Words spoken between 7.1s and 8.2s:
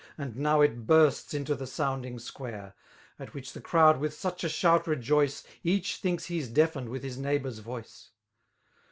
neighboifr's voice.